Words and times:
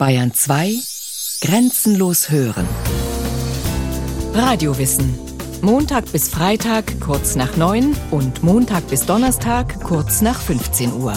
Bayern 0.00 0.32
2 0.32 0.78
Grenzenlos 1.42 2.30
hören. 2.30 2.66
Radiowissen. 4.32 5.14
Montag 5.60 6.10
bis 6.10 6.30
Freitag 6.30 6.98
kurz 7.02 7.36
nach 7.36 7.58
9 7.58 7.94
und 8.10 8.42
Montag 8.42 8.88
bis 8.88 9.04
Donnerstag 9.04 9.78
kurz 9.82 10.22
nach 10.22 10.40
15 10.40 10.94
Uhr. 10.94 11.12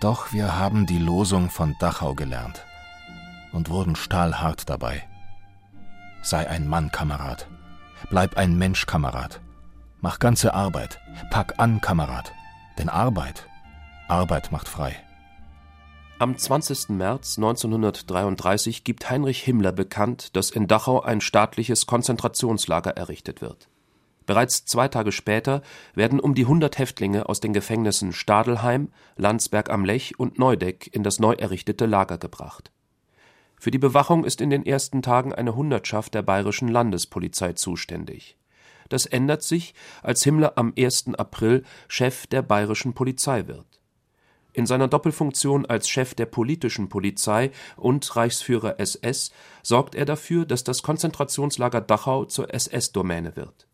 Doch 0.00 0.32
wir 0.32 0.56
haben 0.56 0.86
die 0.86 0.98
Losung 0.98 1.50
von 1.50 1.74
Dachau 1.80 2.14
gelernt 2.14 2.64
und 3.52 3.68
wurden 3.68 3.96
stahlhart 3.96 4.70
dabei. 4.70 5.07
Sei 6.22 6.48
ein 6.48 6.68
Mann, 6.68 6.90
Kamerad. 6.90 7.48
Bleib 8.10 8.36
ein 8.36 8.56
Mensch, 8.56 8.86
Kamerad. 8.86 9.40
Mach 10.00 10.18
ganze 10.18 10.54
Arbeit. 10.54 11.00
Pack 11.30 11.54
an, 11.58 11.80
Kamerad. 11.80 12.32
Denn 12.78 12.88
Arbeit, 12.88 13.48
Arbeit 14.08 14.52
macht 14.52 14.68
frei. 14.68 14.96
Am 16.20 16.36
20. 16.36 16.88
März 16.90 17.38
1933 17.38 18.82
gibt 18.82 19.08
Heinrich 19.08 19.42
Himmler 19.42 19.70
bekannt, 19.70 20.34
dass 20.34 20.50
in 20.50 20.66
Dachau 20.66 21.00
ein 21.00 21.20
staatliches 21.20 21.86
Konzentrationslager 21.86 22.96
errichtet 22.96 23.40
wird. 23.40 23.68
Bereits 24.26 24.64
zwei 24.64 24.88
Tage 24.88 25.12
später 25.12 25.62
werden 25.94 26.20
um 26.20 26.34
die 26.34 26.42
100 26.42 26.78
Häftlinge 26.78 27.28
aus 27.28 27.40
den 27.40 27.52
Gefängnissen 27.52 28.12
Stadelheim, 28.12 28.90
Landsberg 29.16 29.70
am 29.70 29.84
Lech 29.84 30.18
und 30.18 30.38
Neudeck 30.38 30.90
in 30.92 31.02
das 31.02 31.18
neu 31.20 31.32
errichtete 31.32 31.86
Lager 31.86 32.18
gebracht. 32.18 32.72
Für 33.58 33.70
die 33.70 33.78
Bewachung 33.78 34.24
ist 34.24 34.40
in 34.40 34.50
den 34.50 34.64
ersten 34.64 35.02
Tagen 35.02 35.32
eine 35.32 35.56
Hundertschaft 35.56 36.14
der 36.14 36.22
bayerischen 36.22 36.68
Landespolizei 36.68 37.54
zuständig. 37.54 38.36
Das 38.88 39.04
ändert 39.04 39.42
sich, 39.42 39.74
als 40.02 40.22
Himmler 40.22 40.52
am 40.56 40.72
1. 40.78 41.14
April 41.14 41.64
Chef 41.88 42.26
der 42.26 42.42
bayerischen 42.42 42.94
Polizei 42.94 43.46
wird. 43.46 43.66
In 44.52 44.64
seiner 44.64 44.88
Doppelfunktion 44.88 45.66
als 45.66 45.88
Chef 45.88 46.14
der 46.14 46.26
politischen 46.26 46.88
Polizei 46.88 47.50
und 47.76 48.16
Reichsführer 48.16 48.80
SS 48.80 49.30
sorgt 49.62 49.94
er 49.94 50.04
dafür, 50.04 50.46
dass 50.46 50.64
das 50.64 50.82
Konzentrationslager 50.82 51.80
Dachau 51.80 52.24
zur 52.24 52.52
SS-Domäne 52.52 53.36
wird. 53.36 53.68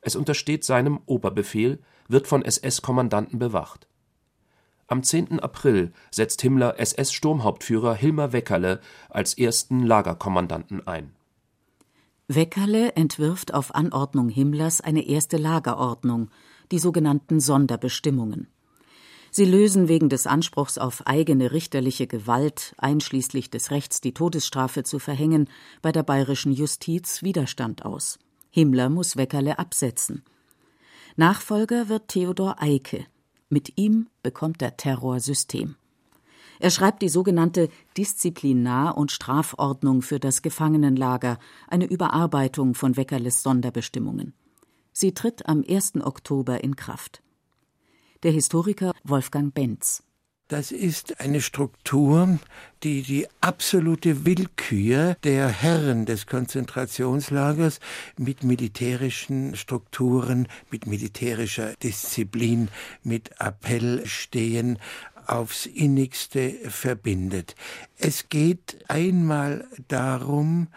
Es 0.00 0.14
untersteht 0.14 0.64
seinem 0.64 1.00
Oberbefehl, 1.06 1.80
wird 2.08 2.28
von 2.28 2.44
SS-Kommandanten 2.44 3.38
bewacht 3.38 3.88
am 4.88 5.02
10. 5.02 5.40
April 5.40 5.92
setzt 6.10 6.42
Himmler 6.42 6.78
SS-Sturmhauptführer 6.78 7.94
Hilmar 7.94 8.32
Weckerle 8.32 8.80
als 9.10 9.36
ersten 9.36 9.84
Lagerkommandanten 9.84 10.86
ein. 10.86 11.12
Weckerle 12.28 12.94
entwirft 12.94 13.54
auf 13.54 13.74
Anordnung 13.74 14.28
Himmlers 14.28 14.80
eine 14.80 15.06
erste 15.06 15.36
Lagerordnung, 15.36 16.30
die 16.72 16.78
sogenannten 16.78 17.40
Sonderbestimmungen. 17.40 18.48
Sie 19.30 19.44
lösen 19.44 19.88
wegen 19.88 20.08
des 20.08 20.26
Anspruchs 20.26 20.78
auf 20.78 21.06
eigene 21.06 21.52
richterliche 21.52 22.06
Gewalt, 22.06 22.74
einschließlich 22.78 23.50
des 23.50 23.70
Rechts, 23.70 24.00
die 24.00 24.14
Todesstrafe 24.14 24.82
zu 24.82 24.98
verhängen, 24.98 25.48
bei 25.82 25.92
der 25.92 26.02
bayerischen 26.02 26.52
Justiz 26.52 27.22
Widerstand 27.22 27.84
aus. 27.84 28.18
Himmler 28.50 28.88
muss 28.88 29.16
Weckerle 29.16 29.58
absetzen. 29.58 30.22
Nachfolger 31.16 31.88
wird 31.88 32.08
Theodor 32.08 32.62
Eicke, 32.62 33.06
mit 33.48 33.78
ihm 33.78 34.08
bekommt 34.22 34.60
der 34.60 34.76
Terror 34.76 35.20
System. 35.20 35.76
Er 36.58 36.70
schreibt 36.70 37.02
die 37.02 37.08
sogenannte 37.08 37.68
Disziplinar- 37.96 38.96
und 38.96 39.12
Strafordnung 39.12 40.02
für 40.02 40.18
das 40.18 40.42
Gefangenenlager, 40.42 41.38
eine 41.68 41.86
Überarbeitung 41.86 42.74
von 42.74 42.96
Weckerles 42.96 43.42
Sonderbestimmungen. 43.42 44.32
Sie 44.92 45.12
tritt 45.12 45.46
am 45.46 45.62
1. 45.68 45.96
Oktober 45.96 46.64
in 46.64 46.76
Kraft. 46.76 47.22
Der 48.22 48.32
Historiker 48.32 48.92
Wolfgang 49.04 49.52
Benz 49.52 50.02
das 50.48 50.70
ist 50.70 51.20
eine 51.20 51.40
Struktur, 51.40 52.38
die 52.82 53.02
die 53.02 53.26
absolute 53.40 54.24
Willkür 54.24 55.16
der 55.24 55.48
Herren 55.48 56.06
des 56.06 56.26
Konzentrationslagers 56.26 57.80
mit 58.16 58.44
militärischen 58.44 59.56
Strukturen, 59.56 60.46
mit 60.70 60.86
militärischer 60.86 61.74
Disziplin, 61.82 62.68
mit 63.02 63.40
Appellstehen 63.40 64.78
aufs 65.26 65.66
innigste 65.66 66.52
verbindet. 66.70 67.56
Es 67.98 68.28
geht 68.28 68.78
einmal 68.88 69.66
darum, 69.88 70.68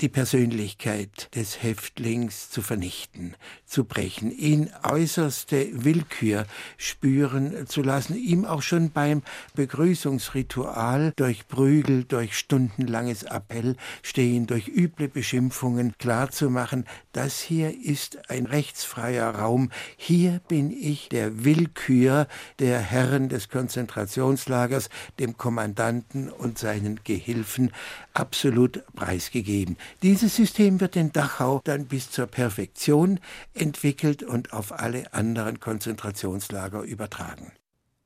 die 0.00 0.08
Persönlichkeit 0.08 1.34
des 1.34 1.62
Häftlings 1.62 2.50
zu 2.50 2.62
vernichten, 2.62 3.36
zu 3.74 3.84
brechen, 3.84 4.30
ihn 4.30 4.70
äußerste 4.84 5.84
Willkür 5.84 6.46
spüren 6.76 7.66
zu 7.66 7.82
lassen, 7.82 8.14
ihm 8.14 8.44
auch 8.44 8.62
schon 8.62 8.92
beim 8.92 9.22
Begrüßungsritual 9.56 11.12
durch 11.16 11.48
Prügel, 11.48 12.04
durch 12.04 12.38
stundenlanges 12.38 13.24
Appell 13.24 13.74
stehen, 14.02 14.46
durch 14.46 14.68
üble 14.68 15.08
Beschimpfungen 15.08 15.92
klarzumachen, 15.98 16.84
das 17.10 17.40
hier 17.40 17.76
ist 17.76 18.30
ein 18.30 18.46
rechtsfreier 18.46 19.34
Raum, 19.34 19.70
hier 19.96 20.40
bin 20.46 20.70
ich 20.70 21.08
der 21.08 21.44
Willkür 21.44 22.28
der 22.60 22.78
Herren 22.78 23.28
des 23.28 23.48
Konzentrationslagers, 23.48 24.88
dem 25.18 25.36
Kommandanten 25.36 26.30
und 26.30 26.58
seinen 26.58 27.00
Gehilfen 27.02 27.72
absolut 28.12 28.84
preisgegeben. 28.94 29.76
Dieses 30.04 30.36
System 30.36 30.80
wird 30.80 30.94
in 30.94 31.12
Dachau 31.12 31.60
dann 31.64 31.86
bis 31.86 32.12
zur 32.12 32.28
Perfektion 32.28 33.18
entwickelt 33.64 34.22
und 34.22 34.52
auf 34.52 34.78
alle 34.78 35.14
anderen 35.14 35.58
Konzentrationslager 35.58 36.82
übertragen. 36.82 37.50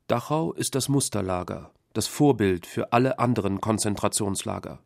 Dachau 0.06 0.52
ist 0.52 0.76
das 0.76 0.88
Musterlager, 0.88 1.72
das 1.94 2.06
Vorbild 2.06 2.64
für 2.64 2.92
alle 2.92 3.18
anderen 3.18 3.60
Konzentrationslager. 3.60 4.78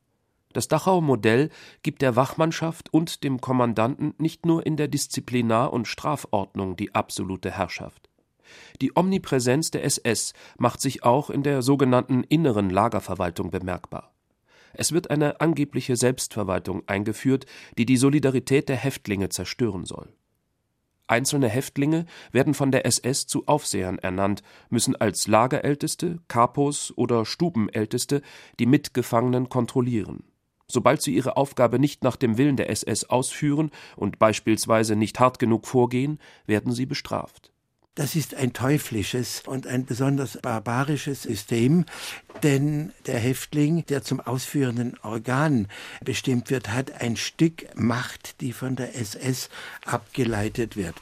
Das 0.55 0.69
Dachauer 0.69 1.03
Modell 1.03 1.51
gibt 1.83 2.01
der 2.01 2.17
Wachmannschaft 2.17 2.91
und 2.91 3.23
dem 3.23 3.43
Kommandanten 3.43 4.15
nicht 4.17 4.47
nur 4.47 4.65
in 4.65 4.79
der 4.79 4.89
Disziplinar- 4.89 5.75
und 5.75 5.89
Strafordnung 5.89 6.75
die 6.75 6.95
absolute 6.95 7.51
Herrschaft. 7.51 8.09
Die 8.81 8.97
Omnipräsenz 8.97 9.71
der 9.73 9.85
SS 9.85 10.33
macht 10.57 10.81
sich 10.81 11.05
auch 11.05 11.29
in 11.29 11.43
der 11.43 11.61
sogenannten 11.61 12.25
inneren 12.25 12.71
Lagerverwaltung 12.71 13.51
bemerkbar. 13.51 14.15
Es 14.73 14.93
wird 14.93 15.11
eine 15.11 15.43
angebliche 15.43 15.97
Selbstverwaltung 15.97 16.83
eingeführt, 16.87 17.45
die 17.77 17.85
die 17.85 17.99
Solidarität 17.99 18.71
der 18.71 18.77
Häftlinge 18.77 19.29
zerstören 19.29 19.85
soll. 19.85 20.15
Einzelne 21.13 21.51
Häftlinge 21.51 22.07
werden 22.33 22.55
von 22.55 22.73
der 22.73 22.87
SS 22.87 23.27
zu 23.27 23.47
Aufsehern 23.47 23.99
ernannt, 23.99 24.43
müssen 24.71 24.97
als 24.97 25.27
Lagerälteste, 25.27 26.21
Kapos 26.27 26.91
oder 26.97 27.27
Stubenälteste 27.27 28.23
die 28.59 28.65
Mitgefangenen 28.65 29.51
kontrollieren. 29.51 30.25
Sobald 30.69 31.03
sie 31.03 31.15
ihre 31.15 31.37
Aufgabe 31.37 31.79
nicht 31.79 32.03
nach 32.03 32.17
dem 32.17 32.39
Willen 32.39 32.57
der 32.57 32.71
SS 32.71 33.05
ausführen 33.05 33.71
und 33.95 34.19
beispielsweise 34.19 34.97
nicht 34.97 35.21
hart 35.21 35.39
genug 35.39 35.67
vorgehen, 35.67 36.19
werden 36.47 36.73
sie 36.73 36.87
bestraft. 36.87 37.52
Das 37.95 38.17
ist 38.17 38.35
ein 38.35 38.55
teuflisches 38.55 39.43
und 39.47 39.67
ein 39.67 39.85
besonders 39.85 40.39
barbarisches 40.41 41.25
System, 41.25 41.85
denn 42.43 42.91
der 43.05 43.19
Häftling, 43.19 43.85
der 43.85 44.03
zum 44.03 44.19
ausführenden 44.19 44.97
Organ 45.03 45.69
bestimmt 46.03 46.49
wird, 46.49 46.71
hat 46.71 47.03
ein 47.03 47.17
Stück 47.17 47.67
Macht, 47.77 48.41
die 48.41 48.55
von 48.55 48.77
der 48.77 48.97
SS 48.97 49.51
abgeleitet 49.85 50.75
wird. 50.75 50.95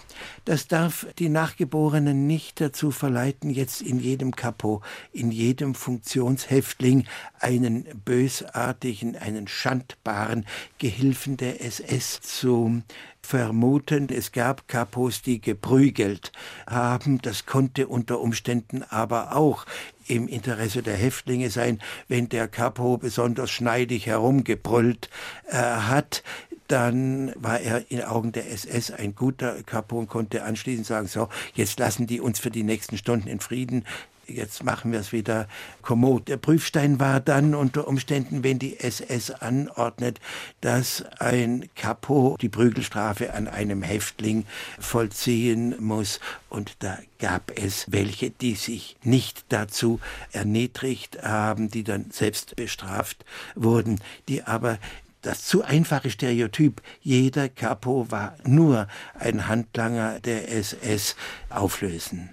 Das 0.45 0.67
darf 0.67 1.07
die 1.21 1.29
Nachgeborenen 1.29 2.27
nicht 2.27 2.61
dazu 2.61 2.91
verleiten, 2.91 3.51
jetzt 3.51 3.83
in 3.83 4.01
jedem 4.01 4.35
Kapo, 4.35 4.83
in 5.13 5.31
jedem 5.31 5.77
Funktionshäftling 5.77 7.07
einen 7.39 7.85
bösartigen, 8.05 9.15
einen 9.15 9.47
schandbaren 9.47 10.45
Gehilfen 10.79 11.37
der 11.37 11.65
SS 11.65 12.21
zu 12.21 12.83
vermuten, 13.23 14.09
es 14.11 14.33
gab 14.33 14.69
Kapos, 14.69 15.23
die 15.23 15.41
geprügelt 15.41 16.33
haben. 16.69 17.21
Das 17.23 17.47
konnte 17.47 17.87
unter 17.87 18.21
Umständen 18.21 18.83
aber 18.83 19.37
auch 19.37 19.67
im 20.07 20.27
Interesse 20.27 20.83
der 20.83 20.97
Häftlinge 20.97 21.51
sein, 21.51 21.81
wenn 22.09 22.29
der 22.29 22.49
Kapo 22.49 22.97
besonders 22.97 23.51
schneidig 23.51 24.07
herumgebrüllt 24.07 25.09
äh, 25.49 25.57
hat 25.57 26.23
dann 26.71 27.33
war 27.35 27.59
er 27.61 27.91
in 27.91 28.03
Augen 28.03 28.31
der 28.31 28.49
SS 28.53 28.93
ein 28.93 29.17
guter 29.17 29.61
Kapo 29.65 29.99
und 29.99 30.09
konnte 30.09 30.45
anschließend 30.45 30.87
sagen, 30.87 31.09
so, 31.09 31.29
jetzt 31.55 31.81
lassen 31.81 32.07
die 32.07 32.21
uns 32.21 32.39
für 32.39 32.53
die 32.53 32.63
nächsten 32.63 32.97
Stunden 32.97 33.27
in 33.27 33.41
Frieden, 33.41 33.85
jetzt 34.35 34.65
machen 34.65 34.93
wir 34.93 35.01
es 35.01 35.13
wieder 35.13 35.49
kommod. 35.83 36.29
Der 36.29 36.37
Prüfstein 36.37 37.01
war 37.01 37.21
dann 37.21 37.55
unter 37.55 37.89
Umständen, 37.89 38.45
wenn 38.45 38.59
die 38.59 38.79
SS 38.79 39.31
anordnet, 39.31 40.21
dass 40.61 41.05
ein 41.19 41.69
Kapo 41.75 42.37
die 42.41 42.49
Prügelstrafe 42.49 43.35
an 43.35 43.49
einem 43.49 43.83
Häftling 43.83 44.45
vollziehen 44.79 45.75
muss. 45.79 46.21
Und 46.49 46.77
da 46.81 46.99
gab 47.19 47.53
es 47.57 47.87
welche, 47.91 48.31
die 48.31 48.55
sich 48.55 48.97
nicht 49.03 49.45
dazu 49.51 50.01
erniedrigt 50.33 51.23
haben, 51.23 51.71
die 51.71 51.85
dann 51.85 52.11
selbst 52.11 52.57
bestraft 52.57 53.25
wurden, 53.55 54.01
die 54.29 54.43
aber 54.43 54.79
das 55.23 55.45
zu 55.45 55.63
einfache 55.63 56.11
Stereotyp, 56.11 56.81
jeder 57.03 57.49
Capo 57.49 58.11
war 58.11 58.37
nur 58.45 58.89
ein 59.19 59.49
Handlanger 59.49 60.19
der 60.21 60.51
SS, 60.51 61.15
auflösen. 61.51 62.31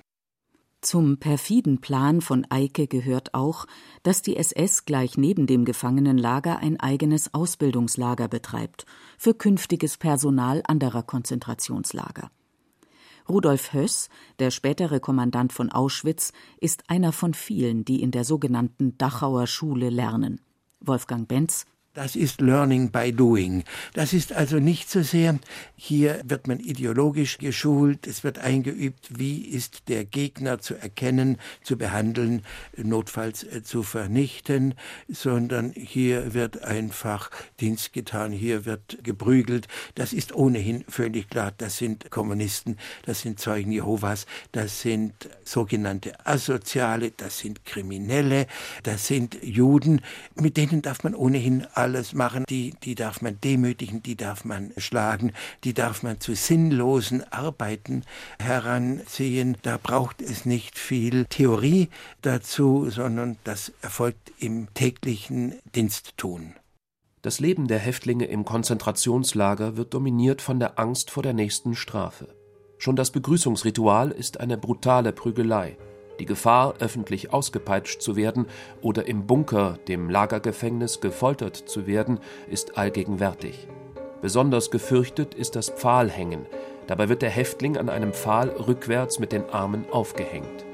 Zum 0.82 1.18
perfiden 1.18 1.82
Plan 1.82 2.22
von 2.22 2.46
Eike 2.50 2.88
gehört 2.88 3.34
auch, 3.34 3.66
dass 4.04 4.22
die 4.22 4.38
SS 4.38 4.86
gleich 4.86 5.18
neben 5.18 5.48
dem 5.48 5.66
Gefangenenlager 5.66 6.60
ein 6.60 6.80
eigenes 6.80 7.34
Ausbildungslager 7.34 8.28
betreibt 8.28 8.86
für 9.18 9.34
künftiges 9.34 9.98
Personal 9.98 10.62
anderer 10.68 11.02
Konzentrationslager. 11.02 12.30
Rudolf 13.28 13.74
Höss, 13.74 14.10
der 14.40 14.52
spätere 14.52 15.00
Kommandant 15.00 15.52
von 15.52 15.72
Auschwitz, 15.72 16.32
ist 16.62 16.90
einer 16.90 17.12
von 17.12 17.34
vielen, 17.34 17.84
die 17.84 18.02
in 18.02 18.12
der 18.12 18.24
sogenannten 18.24 18.98
Dachauer 18.98 19.48
Schule 19.48 19.90
lernen. 19.90 20.40
Wolfgang 20.80 21.28
Benz 21.28 21.66
das 21.98 22.16
ist 22.16 22.42
Learning 22.42 22.92
by 22.92 23.12
Doing. 23.12 23.64
Das 23.94 24.14
ist 24.14 24.32
also 24.32 24.60
nicht 24.60 24.88
so 24.88 25.02
sehr, 25.02 25.40
hier 25.76 26.22
wird 26.24 26.48
man 26.48 26.60
ideologisch 26.60 27.40
geschult, 27.40 28.06
es 28.06 28.24
wird 28.24 28.38
eingeübt, 28.38 29.18
wie 29.18 29.42
ist 29.42 29.90
der 29.90 30.06
Gegner 30.06 30.60
zu 30.60 30.76
erkennen, 30.76 31.40
zu 31.64 31.76
behandeln, 31.76 32.44
notfalls 32.78 33.44
äh, 33.44 33.64
zu 33.64 33.82
vernichten, 33.82 34.76
sondern 35.08 35.72
hier 35.72 36.36
wird 36.36 36.64
einfach 36.64 37.32
Dienst 37.60 37.94
getan, 37.94 38.32
hier 38.32 38.66
wird 38.66 39.00
geprügelt. 39.02 39.68
Das 39.96 40.14
ist 40.14 40.36
ohnehin 40.36 40.86
völlig 40.88 41.32
klar, 41.32 41.52
das 41.58 41.80
sind 41.80 42.12
Kommunisten, 42.12 42.78
das 43.08 43.22
sind 43.22 43.40
Zeugen 43.40 43.72
Jehovas, 43.72 44.28
das 44.52 44.82
sind 44.82 45.14
sogenannte 45.44 46.28
Asoziale, 46.28 47.10
das 47.18 47.40
sind 47.40 47.66
Kriminelle, 47.66 48.46
das 48.84 49.08
sind 49.08 49.44
Juden, 49.44 50.02
mit 50.36 50.58
denen 50.58 50.84
darf 50.84 51.04
man 51.04 51.16
ohnehin 51.16 51.66
alles 51.88 52.14
machen, 52.14 52.44
die, 52.50 52.74
die 52.84 52.96
darf 52.96 53.22
man 53.22 53.40
demütigen, 53.40 54.04
die 54.04 54.18
darf 54.18 54.44
man 54.44 54.74
schlagen, 54.76 55.32
die 55.64 55.74
darf 55.74 56.04
man 56.04 56.20
zu 56.20 56.36
sinnlosen 56.36 57.24
Arbeiten 57.32 58.04
heranziehen. 58.42 59.56
Da 59.62 59.80
braucht 59.82 60.22
es 60.22 60.46
nicht 60.46 60.78
viel 60.78 61.24
Theorie 61.28 61.88
dazu, 62.22 62.90
sondern 62.90 63.38
das 63.46 63.72
erfolgt 63.82 64.34
im 64.38 64.68
täglichen 64.74 65.56
Diensttun. 65.76 66.56
Das 67.22 67.40
Leben 67.40 67.70
der 67.70 67.80
Häftlinge 67.80 68.26
im 68.26 68.44
Konzentrationslager 68.44 69.78
wird 69.78 69.94
dominiert 69.94 70.42
von 70.42 70.60
der 70.60 70.78
Angst 70.78 71.10
vor 71.10 71.24
der 71.24 71.34
nächsten 71.34 71.74
Strafe. 71.74 72.28
Schon 72.80 72.98
das 72.98 73.12
Begrüßungsritual 73.12 74.12
ist 74.12 74.42
eine 74.42 74.58
brutale 74.58 75.14
Prügelei. 75.14 75.78
Die 76.20 76.26
Gefahr, 76.26 76.76
öffentlich 76.80 77.34
ausgepeitscht 77.34 78.02
zu 78.02 78.16
werden 78.16 78.48
oder 78.82 79.08
im 79.08 79.28
Bunker, 79.28 79.80
dem 79.88 80.10
Lagergefängnis, 80.10 81.00
gefoltert 81.00 81.56
zu 81.56 81.88
werden, 81.88 82.20
ist 82.50 82.78
allgegenwärtig. 82.78 83.68
Besonders 84.22 84.72
gefürchtet 84.72 85.34
ist 85.36 85.56
das 85.56 85.70
Pfahlhängen. 85.70 86.46
Dabei 86.88 87.10
wird 87.10 87.22
der 87.22 87.30
Häftling 87.30 87.78
an 87.78 87.90
einem 87.90 88.14
Pfahl 88.14 88.50
rückwärts 88.50 89.20
mit 89.20 89.32
den 89.32 89.50
Armen 89.50 89.86
aufgehängt. 89.92 90.67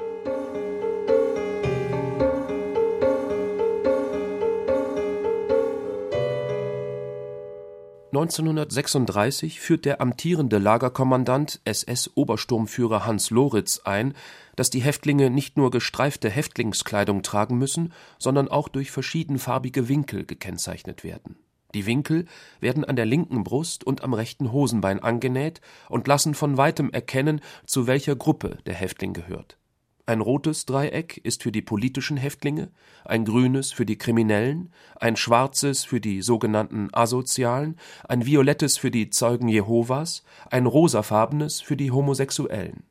1936 8.14 9.60
führt 9.60 9.86
der 9.86 10.00
amtierende 10.00 10.60
Lagerkommandant 10.60 11.62
SS-Obersturmführer 11.66 13.08
Hans 13.08 13.32
Loritz 13.32 13.82
ein, 13.86 14.14
dass 14.56 14.70
die 14.70 14.84
Häftlinge 14.84 15.32
nicht 15.32 15.58
nur 15.58 15.72
gestreifte 15.72 16.30
Häftlingskleidung 16.30 17.24
tragen 17.24 17.58
müssen, 17.58 17.92
sondern 18.20 18.50
auch 18.50 18.68
durch 18.70 18.92
verschiedenfarbige 18.92 19.90
Winkel 19.90 20.28
gekennzeichnet 20.28 21.04
werden. 21.04 21.38
Die 21.74 21.88
Winkel 21.88 22.26
werden 22.60 22.86
an 22.86 22.96
der 22.96 23.08
linken 23.08 23.44
Brust 23.44 23.84
und 23.84 24.04
am 24.04 24.14
rechten 24.14 24.52
Hosenbein 24.52 25.00
angenäht 25.00 25.60
und 25.90 26.08
lassen 26.08 26.36
von 26.36 26.56
weitem 26.56 26.92
erkennen, 26.92 27.42
zu 27.66 27.88
welcher 27.88 28.16
Gruppe 28.16 28.60
der 28.68 28.76
Häftling 28.76 29.14
gehört 29.14 29.58
ein 30.06 30.20
rotes 30.20 30.66
Dreieck 30.66 31.18
ist 31.24 31.44
für 31.44 31.52
die 31.52 31.62
politischen 31.62 32.18
Häftlinge, 32.18 32.72
ein 33.06 33.24
grünes 33.24 33.72
für 33.72 33.86
die 33.86 33.98
Kriminellen, 33.98 34.74
ein 35.00 35.16
schwarzes 35.16 35.86
für 35.86 36.02
die 36.02 36.22
sogenannten 36.22 36.90
Asozialen, 36.92 37.78
ein 38.08 38.26
violettes 38.26 38.78
für 38.78 38.92
die 38.92 39.10
Zeugen 39.10 39.48
Jehovas, 39.48 40.24
ein 40.52 40.66
rosafarbenes 40.66 41.62
für 41.62 41.78
die 41.78 41.92
Homosexuellen. 41.92 42.84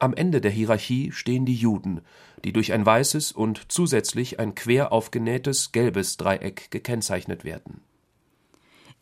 Am 0.00 0.14
Ende 0.14 0.40
der 0.40 0.50
Hierarchie 0.50 1.12
stehen 1.12 1.44
die 1.44 1.54
Juden, 1.54 2.00
die 2.44 2.52
durch 2.52 2.72
ein 2.72 2.84
weißes 2.84 3.32
und 3.32 3.70
zusätzlich 3.70 4.40
ein 4.40 4.54
quer 4.54 4.92
aufgenähtes 4.92 5.72
gelbes 5.72 6.16
Dreieck 6.16 6.70
gekennzeichnet 6.70 7.44
werden. 7.44 7.82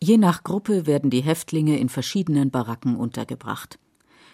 Je 0.00 0.18
nach 0.18 0.44
Gruppe 0.44 0.86
werden 0.86 1.08
die 1.08 1.22
Häftlinge 1.22 1.78
in 1.78 1.88
verschiedenen 1.88 2.50
Baracken 2.50 2.96
untergebracht. 2.96 3.78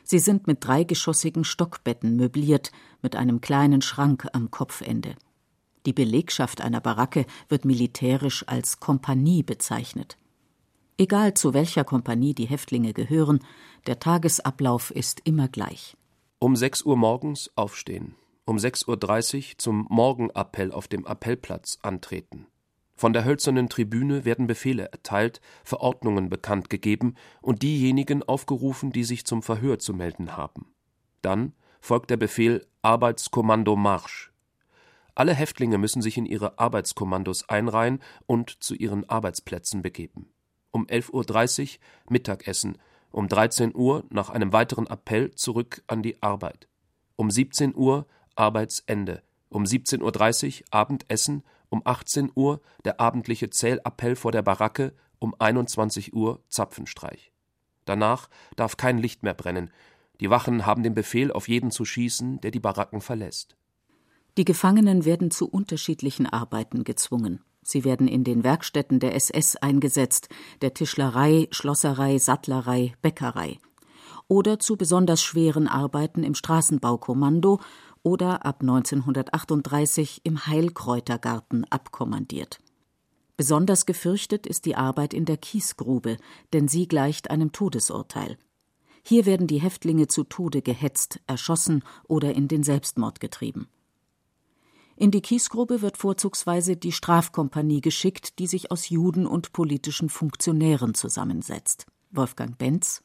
Sie 0.05 0.19
sind 0.19 0.47
mit 0.47 0.65
dreigeschossigen 0.65 1.45
Stockbetten 1.45 2.17
möbliert, 2.17 2.71
mit 3.03 3.17
einem 3.17 3.41
kleinen 3.41 3.81
Schrank 3.81 4.29
am 4.33 4.51
Kopfende. 4.51 5.17
Die 5.87 5.93
Belegschaft 5.93 6.61
einer 6.61 6.81
Baracke 6.81 7.27
wird 7.49 7.65
militärisch 7.65 8.47
als 8.47 8.81
Kompanie 8.81 9.43
bezeichnet. 9.43 10.19
Egal 10.97 11.35
zu 11.35 11.55
welcher 11.55 11.85
Kompanie 11.85 12.35
die 12.35 12.47
Häftlinge 12.47 12.93
gehören, 12.93 13.41
der 13.87 13.99
Tagesablauf 13.99 14.91
ist 14.91 15.21
immer 15.25 15.49
gleich. 15.49 15.97
Um 16.39 16.55
6 16.55 16.83
Uhr 16.83 16.97
morgens 16.97 17.51
aufstehen, 17.56 18.15
um 18.45 18.59
6.30 18.59 19.37
Uhr 19.53 19.59
zum 19.59 19.87
Morgenappell 19.89 20.71
auf 20.71 20.87
dem 20.87 21.06
Appellplatz 21.06 21.79
antreten. 21.83 22.47
Von 22.96 23.12
der 23.12 23.25
hölzernen 23.25 23.69
Tribüne 23.69 24.25
werden 24.25 24.46
Befehle 24.46 24.91
erteilt, 24.93 25.41
Verordnungen 25.64 26.29
bekannt 26.29 26.70
gegeben 26.70 27.17
und 27.43 27.62
diejenigen 27.62 28.23
aufgerufen, 28.23 28.93
die 28.93 29.05
sich 29.05 29.25
zum 29.25 29.43
Verhör 29.43 29.79
zu 29.79 29.94
melden 29.94 30.37
haben. 30.37 30.73
Dann 31.23 31.52
folgt 31.81 32.11
der 32.11 32.17
Befehl 32.17 32.67
Arbeitskommando 32.82 33.76
Marsch. 33.76 34.32
Alle 35.14 35.35
Häftlinge 35.35 35.79
müssen 35.79 36.02
sich 36.02 36.17
in 36.17 36.26
ihre 36.26 36.58
Arbeitskommandos 36.58 37.49
einreihen 37.49 38.00
und 38.26 38.62
zu 38.62 38.75
ihren 38.75 39.08
Arbeitsplätzen 39.08 39.82
begeben. 39.82 40.31
Um 40.70 40.87
11.30 40.87 41.62
Uhr 41.62 41.81
Mittagessen, 42.11 42.79
um 43.11 43.29
13 43.29 43.75
Uhr 43.75 44.05
nach 44.11 44.31
einem 44.31 44.52
weiteren 44.52 44.88
Appell 44.88 45.32
zurück 45.35 45.82
an 45.87 46.02
die 46.02 46.20
Arbeit. 46.20 46.69
Um 47.17 47.31
17 47.31 47.76
Uhr 47.76 48.06
Arbeitsende, 48.35 49.23
um 49.50 49.62
17.30 49.62 50.62
Uhr 50.62 50.67
Abendessen 50.70 51.44
um 51.75 51.82
18 51.85 52.31
Uhr 52.37 52.61
der 52.85 53.00
abendliche 53.00 53.50
Zählappell 53.50 54.15
vor 54.15 54.31
der 54.31 54.43
Baracke, 54.43 54.94
um 55.19 55.35
21 55.37 56.15
Uhr 56.15 56.41
Zapfenstreich. 56.49 57.32
Danach 57.85 58.31
darf 58.55 58.77
kein 58.77 58.96
Licht 58.96 59.25
mehr 59.25 59.34
brennen. 59.34 59.70
Die 60.20 60.31
Wachen 60.31 60.67
haben 60.67 60.84
den 60.84 60.94
Befehl, 60.94 61.32
auf 61.32 61.49
jeden 61.49 61.72
zu 61.72 61.84
schießen, 61.84 62.41
der 62.41 62.53
die 62.53 62.60
Baracken 62.60 63.01
verlässt. 63.01 63.56
Die 64.37 64.44
Gefangenen 64.44 65.05
werden 65.05 65.32
zu 65.32 65.49
unterschiedlichen 65.49 66.27
Arbeiten 66.27 66.84
gezwungen. 66.84 67.41
Sie 67.63 67.84
werden 67.84 68.06
in 68.06 68.22
den 68.22 68.44
Werkstätten 68.44 69.01
der 69.01 69.17
SS 69.17 69.56
eingesetzt, 69.56 70.29
der 70.63 70.75
Tischlerei, 70.75 71.49
Schlosserei, 71.51 72.19
Sattlerei, 72.19 72.94
Bäckerei. 73.03 73.58
Oder 74.29 74.60
zu 74.60 74.77
besonders 74.77 75.22
schweren 75.22 75.67
Arbeiten 75.67 76.22
im 76.22 76.37
Straßenbaukommando 76.37 77.58
oder 78.05 78.46
ab 78.46 78.61
1938 78.61 80.20
im 80.23 80.46
Heilkräutergarten 80.46 81.65
abkommandiert. 81.70 82.61
Besonders 83.37 83.87
gefürchtet 83.87 84.46
ist 84.46 84.65
die 84.65 84.77
Arbeit 84.77 85.13
in 85.13 85.25
der 85.25 85.39
Kiesgrube, 85.39 86.19
denn 86.53 86.69
sie 86.69 86.87
gleicht 86.87 87.31
einem 87.31 87.51
Todesurteil. 87.51 88.39
Hier 89.03 89.27
werden 89.27 89.49
die 89.49 89.61
Häftlinge 89.61 90.06
zu 90.06 90.23
Tode 90.23 90.63
gehetzt, 90.63 91.20
erschossen 91.27 91.82
oder 92.06 92.34
in 92.34 92.46
den 92.46 92.63
Selbstmord 92.63 93.19
getrieben. 93.19 93.69
In 94.96 95.11
die 95.11 95.20
Kiesgrube 95.20 95.82
wird 95.82 95.96
vorzugsweise 95.96 96.77
die 96.77 96.93
Strafkompanie 96.93 97.81
geschickt, 97.81 98.39
die 98.39 98.46
sich 98.46 98.70
aus 98.70 98.89
Juden 98.89 99.27
und 99.27 99.53
politischen 99.53 100.08
Funktionären 100.08 100.94
zusammensetzt. 100.94 101.87
Wolfgang 102.13 102.56
Benz 102.56 103.03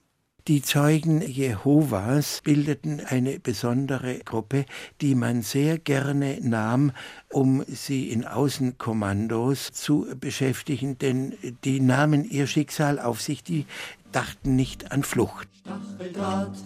die 0.50 0.64
Zeugen 0.64 1.22
Jehovas 1.22 2.42
bildeten 2.44 3.02
eine 3.06 3.40
besondere 3.40 4.18
Gruppe, 4.18 4.66
die 5.00 5.14
man 5.14 5.44
sehr 5.44 5.78
gerne 5.78 6.40
nahm, 6.42 6.92
um 7.32 7.64
sie 7.68 8.10
in 8.10 8.26
Außenkommandos 8.26 9.72
zu 9.72 10.08
beschäftigen, 10.20 10.98
denn 10.98 11.36
die 11.64 11.80
nahmen 11.80 12.28
ihr 12.28 12.48
Schicksal 12.48 13.00
auf 13.00 13.22
sich, 13.22 13.44
die 13.44 13.68
dachten 14.12 14.56
nicht 14.56 14.92
an 14.92 15.04
Flucht. 15.04 15.48
Stacheldraht 15.60 16.58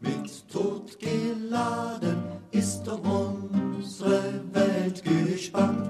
mit 0.00 0.48
Tod 0.50 0.98
geladen 1.00 2.22
ist 2.50 2.86
um 2.86 3.48
unsere 3.78 4.42
Welt 4.52 5.02
gespannt, 5.02 5.88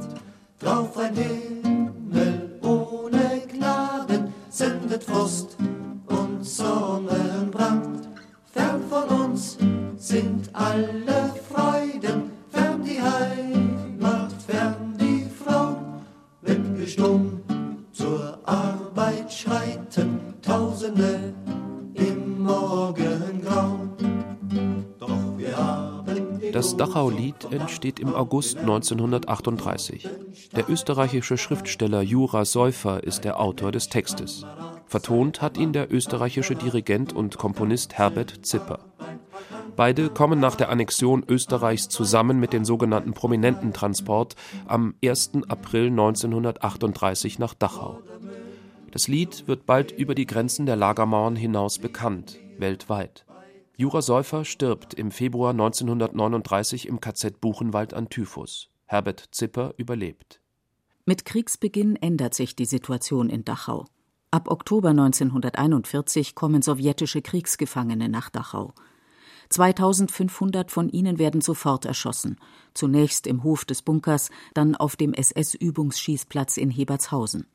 drauf 0.60 0.96
ein 0.96 1.16
Himmel 1.16 1.71
Das 26.92 26.98
Dachau-Lied 26.98 27.50
entsteht 27.50 28.00
im 28.00 28.14
August 28.14 28.58
1938. 28.58 30.06
Der 30.54 30.68
österreichische 30.68 31.38
Schriftsteller 31.38 32.02
Jura 32.02 32.44
Säufer 32.44 33.02
ist 33.02 33.24
der 33.24 33.40
Autor 33.40 33.72
des 33.72 33.88
Textes. 33.88 34.44
Vertont 34.84 35.40
hat 35.40 35.56
ihn 35.56 35.72
der 35.72 35.90
österreichische 35.90 36.54
Dirigent 36.54 37.14
und 37.14 37.38
Komponist 37.38 37.94
Herbert 37.94 38.44
Zipper. 38.44 38.80
Beide 39.74 40.10
kommen 40.10 40.38
nach 40.38 40.54
der 40.54 40.68
Annexion 40.68 41.24
Österreichs 41.26 41.88
zusammen 41.88 42.38
mit 42.38 42.52
dem 42.52 42.66
sogenannten 42.66 43.14
Prominententransport 43.14 44.36
am 44.66 44.94
1. 45.02 45.30
April 45.48 45.86
1938 45.86 47.38
nach 47.38 47.54
Dachau. 47.54 48.00
Das 48.90 49.08
Lied 49.08 49.48
wird 49.48 49.64
bald 49.64 49.92
über 49.92 50.14
die 50.14 50.26
Grenzen 50.26 50.66
der 50.66 50.76
Lagermauern 50.76 51.36
hinaus 51.36 51.78
bekannt, 51.78 52.38
weltweit. 52.58 53.24
Jura 53.76 54.02
Säufer 54.02 54.44
stirbt 54.44 54.92
im 54.92 55.10
Februar 55.10 55.52
1939 55.52 56.86
im 56.88 57.00
KZ 57.00 57.40
Buchenwald 57.40 57.94
an 57.94 58.10
Typhus. 58.10 58.68
Herbert 58.84 59.28
Zipper 59.32 59.72
überlebt. 59.78 60.40
Mit 61.06 61.24
Kriegsbeginn 61.24 61.96
ändert 61.96 62.34
sich 62.34 62.54
die 62.54 62.66
Situation 62.66 63.30
in 63.30 63.44
Dachau. 63.44 63.86
Ab 64.30 64.48
Oktober 64.50 64.90
1941 64.90 66.34
kommen 66.34 66.60
sowjetische 66.60 67.22
Kriegsgefangene 67.22 68.08
nach 68.08 68.28
Dachau. 68.28 68.74
2500 69.48 70.70
von 70.70 70.88
ihnen 70.88 71.18
werden 71.18 71.40
sofort 71.40 71.84
erschossen, 71.84 72.36
zunächst 72.74 73.26
im 73.26 73.42
Hof 73.42 73.64
des 73.64 73.82
Bunkers, 73.82 74.30
dann 74.54 74.76
auf 74.76 74.96
dem 74.96 75.12
SS-Übungsschießplatz 75.12 76.56
in 76.56 76.70
Hebertshausen. 76.70 77.46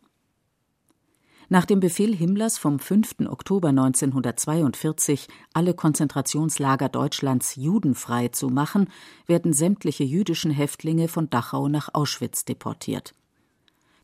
Nach 1.50 1.63
dem 1.63 1.80
Befehl 1.80 2.13
Himmlers 2.13 2.58
vom 2.58 2.77
5. 2.77 3.27
Oktober 3.27 3.70
1942, 3.70 5.30
alle 5.54 5.74
Konzentrationslager 5.74 6.89
Deutschlands 6.89 7.56
judenfrei 7.56 8.27
zu 8.27 8.50
machen, 8.50 8.89
werden 9.27 9.54
sämtliche 9.54 10.04
jüdischen 10.04 10.51
Häftlinge 10.51 11.08
von 11.08 11.30
Dachau 11.30 11.70
nach 11.70 11.94
Auschwitz 11.94 12.44
deportiert. 12.44 13.13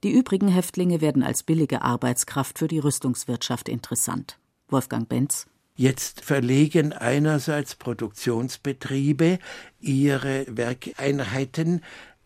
Die 0.06 0.12
übrigen 0.12 0.48
Häftlinge 0.48 1.02
werden 1.02 1.22
als 1.22 1.44
billige 1.44 1.82
Arbeitskraft 1.82 2.60
für 2.60 2.70
die 2.70 2.80
Rüstungswirtschaft 2.80 3.68
interessant. 3.68 4.38
Wolfgang 4.70 5.10
Benz 5.10 5.46
Jetzt 5.76 6.22
verlegen 6.22 6.94
einerseits 6.94 7.76
Produktionsbetriebe 7.76 9.40
ihre 9.80 10.46
Werkeinheiten 10.48 11.82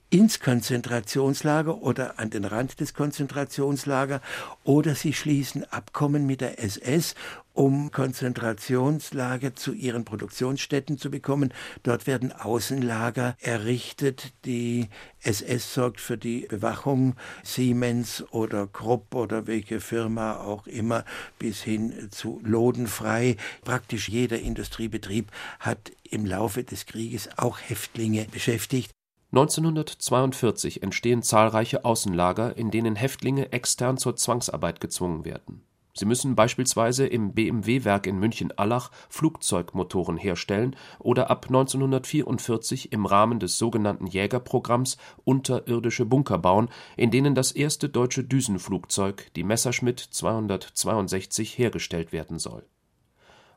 ins 0.10 0.40
Konzentrationslager 0.40 1.82
oder 1.82 2.18
an 2.18 2.30
den 2.30 2.46
Rand 2.46 2.80
des 2.80 2.94
Konzentrationslagers 2.94 4.22
oder 4.64 4.96
sie 4.96 5.12
schließen 5.14 5.66
Abkommen 5.66 6.26
mit 6.26 6.40
der 6.40 6.64
SS, 6.64 7.14
um 7.54 7.92
Konzentrationslager 7.92 9.56
zu 9.56 9.74
ihren 9.74 10.06
Produktionsstätten 10.06 10.98
zu 10.98 11.12
bekommen. 11.12 11.54
Dort 11.84 12.08
werden 12.08 12.32
Außenlager 12.32 13.36
errichtet. 13.42 14.32
Die 14.46 14.88
SS 15.22 15.74
sorgt 15.74 16.00
für 16.00 16.18
die 16.18 16.48
Bewachung. 16.48 17.16
Siemens 17.44 18.24
oder 18.32 18.68
Krupp 18.68 19.14
oder 19.14 19.48
welche 19.48 19.82
Firma 19.82 20.38
auch 20.38 20.68
immer 20.68 21.04
bis 21.38 21.62
hin 21.62 22.10
zu 22.12 22.40
Lodenfrei. 22.44 23.36
Praktisch 23.66 24.08
jeder 24.08 24.40
Industriebetrieb 24.40 25.32
hat 25.60 25.92
im 26.04 26.26
Laufe 26.26 26.64
des 26.64 26.86
Krieges 26.86 27.28
auch 27.38 27.60
Häftlinge 27.60 28.28
beschäftigt. 28.32 28.97
1942 29.32 30.84
entstehen 30.84 31.22
zahlreiche 31.22 31.84
Außenlager, 31.84 32.58
in 32.58 32.72
denen 32.72 32.96
Häftlinge 32.96 33.52
extern 33.52 33.98
zur 33.98 34.16
Zwangsarbeit 34.16 34.80
gezwungen 34.80 35.26
werden. 35.26 35.64
Sie 35.98 36.06
müssen 36.06 36.36
beispielsweise 36.36 37.08
im 37.08 37.34
BMW-Werk 37.34 38.06
in 38.08 38.20
München-Allach 38.20 38.92
Flugzeugmotoren 39.10 40.16
herstellen 40.16 40.76
oder 41.00 41.30
ab 41.30 41.48
1944 41.48 42.94
im 42.94 43.06
Rahmen 43.06 43.40
des 43.40 43.58
sogenannten 43.58 44.06
Jägerprogramms 44.06 44.98
unterirdische 45.26 46.06
Bunker 46.06 46.38
bauen, 46.38 46.70
in 46.96 47.12
denen 47.12 47.36
das 47.36 47.52
erste 47.52 47.90
deutsche 47.90 48.24
Düsenflugzeug, 48.24 49.32
die 49.36 49.44
Messerschmitt 49.44 50.00
262, 50.00 51.58
hergestellt 51.58 52.12
werden 52.12 52.38
soll 52.40 52.64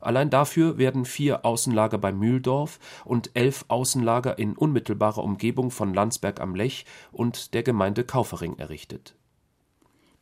Allein 0.00 0.30
dafür 0.30 0.78
werden 0.78 1.04
vier 1.04 1.45
Außenlager 1.45 1.99
bei 1.99 2.11
Mühldorf 2.11 2.78
und 3.04 3.30
elf 3.35 3.66
Außenlager 3.69 4.38
in 4.38 4.57
unmittelbarer 4.57 5.23
Umgebung 5.23 5.71
von 5.71 5.92
Landsberg 5.92 6.40
am 6.40 6.54
Lech 6.54 6.87
und 7.12 7.54
der 7.54 7.62
Gemeinde 7.62 8.04
Kaufering 8.04 8.57
errichtet. 8.57 9.14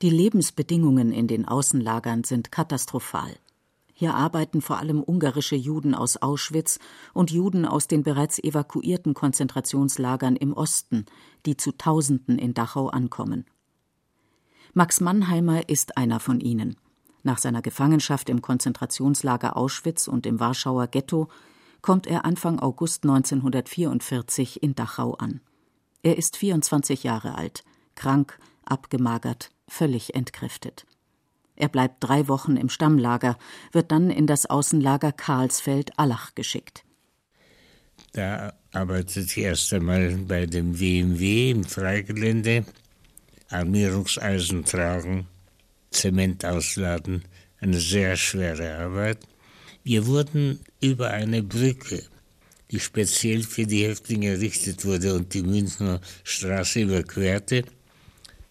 Die 0.02 0.10
Lebensbedingungen 0.10 1.12
in 1.12 1.26
den 1.26 1.46
Außenlagern 1.46 2.24
sind 2.24 2.52
katastrophal. 2.52 3.34
Hier 3.92 4.14
arbeiten 4.14 4.60
vor 4.60 4.78
allem 4.78 5.02
ungarische 5.02 5.56
Juden 5.56 5.92
aus 5.92 6.18
Auschwitz 6.18 6.78
und 7.14 7.32
Juden 7.32 7.64
aus 7.64 7.88
den 7.88 8.04
bereits 8.04 8.38
evakuierten 8.38 9.12
Konzentrationslagern 9.12 10.36
im 10.36 10.52
Osten, 10.52 11.06
die 11.46 11.56
zu 11.56 11.72
Tausenden 11.72 12.38
in 12.38 12.54
Dachau 12.54 12.88
ankommen. 12.88 13.44
Max 14.72 15.00
Mannheimer 15.00 15.68
ist 15.68 15.96
einer 15.96 16.20
von 16.20 16.38
ihnen. 16.38 16.76
Nach 17.28 17.36
seiner 17.36 17.60
Gefangenschaft 17.60 18.30
im 18.30 18.40
Konzentrationslager 18.40 19.54
Auschwitz 19.54 20.08
und 20.08 20.24
im 20.24 20.40
Warschauer 20.40 20.86
Ghetto 20.86 21.28
kommt 21.82 22.06
er 22.06 22.24
Anfang 22.24 22.58
August 22.58 23.04
1944 23.04 24.62
in 24.62 24.74
Dachau 24.74 25.12
an. 25.12 25.42
Er 26.02 26.16
ist 26.16 26.38
24 26.38 27.02
Jahre 27.02 27.34
alt, 27.34 27.64
krank, 27.96 28.38
abgemagert, 28.64 29.50
völlig 29.68 30.14
entkräftet. 30.14 30.86
Er 31.54 31.68
bleibt 31.68 31.96
drei 32.02 32.28
Wochen 32.28 32.56
im 32.56 32.70
Stammlager, 32.70 33.36
wird 33.72 33.92
dann 33.92 34.08
in 34.08 34.26
das 34.26 34.46
Außenlager 34.46 35.12
Karlsfeld-Allach 35.12 36.34
geschickt. 36.34 36.82
Da 38.12 38.54
arbeitet 38.72 39.36
erst 39.36 39.70
einmal 39.74 40.16
bei 40.16 40.46
dem 40.46 40.80
WMW 40.80 41.50
im 41.50 41.64
Freigelände, 41.64 42.64
Armierungseisen 43.50 44.64
tragen, 44.64 45.26
Zement 45.98 46.44
ausladen, 46.44 47.24
eine 47.60 47.80
sehr 47.80 48.16
schwere 48.16 48.78
Arbeit. 48.78 49.18
Wir 49.82 50.06
wurden 50.06 50.60
über 50.80 51.10
eine 51.10 51.42
Brücke, 51.42 52.04
die 52.70 52.78
speziell 52.78 53.42
für 53.42 53.66
die 53.66 53.84
Häftlinge 53.84 54.28
errichtet 54.28 54.84
wurde 54.84 55.14
und 55.14 55.34
die 55.34 55.42
Münchner 55.42 56.00
Straße 56.22 56.80
überquerte. 56.82 57.64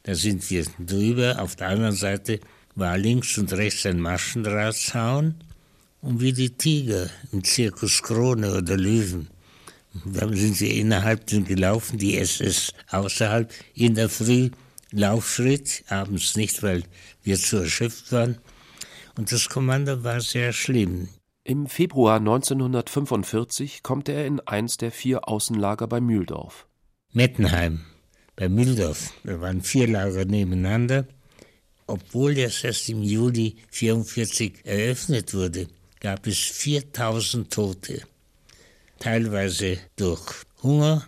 Da 0.03 0.13
sind 0.13 0.49
wir 0.49 0.65
drüber. 0.79 1.39
Auf 1.39 1.55
der 1.55 1.69
anderen 1.69 1.95
Seite 1.95 2.39
war 2.75 2.97
links 2.97 3.37
und 3.37 3.53
rechts 3.53 3.85
ein 3.85 3.99
Maschendrahtzaun 3.99 5.35
und 6.01 6.21
wie 6.21 6.33
die 6.33 6.49
Tiger 6.49 7.09
im 7.31 7.43
Zirkus 7.43 8.01
Krone 8.03 8.57
oder 8.57 8.75
Löwen. 8.75 9.29
Da 10.05 10.27
sind 10.27 10.59
wir 10.59 10.73
innerhalb 10.73 11.25
gelaufen, 11.27 11.97
die 11.97 12.17
SS 12.17 12.73
außerhalb. 12.89 13.51
In 13.73 13.95
der 13.95 14.09
Früh 14.09 14.49
Laufschritt, 14.91 15.83
abends 15.89 16.35
nicht, 16.35 16.63
weil 16.63 16.83
wir 17.27 17.37
zu 17.37 17.57
erschöpft 17.57 18.11
waren. 18.11 18.37
Und 19.17 19.31
das 19.31 19.49
Kommando 19.49 20.03
war 20.03 20.21
sehr 20.21 20.53
schlimm. 20.53 21.09
Im 21.43 21.67
Februar 21.67 22.17
1945 22.17 23.83
kommt 23.83 24.09
er 24.09 24.25
in 24.25 24.39
eins 24.41 24.77
der 24.77 24.91
vier 24.91 25.27
Außenlager 25.27 25.87
bei 25.87 26.01
Mühldorf. 26.01 26.67
Mettenheim, 27.13 27.85
bei 28.35 28.49
Mühldorf. 28.49 29.13
Da 29.23 29.39
waren 29.39 29.61
vier 29.61 29.87
Lager 29.87 30.25
nebeneinander. 30.25 31.07
Obwohl 31.87 32.35
das 32.35 32.63
erst 32.63 32.89
im 32.89 33.01
Juli 33.01 33.55
1944 33.71 34.65
eröffnet 34.65 35.33
wurde, 35.33 35.67
gab 36.01 36.27
es 36.27 36.37
4000 36.37 37.51
Tote. 37.51 38.01
Teilweise 38.99 39.77
durch 39.95 40.43
Hunger, 40.61 41.07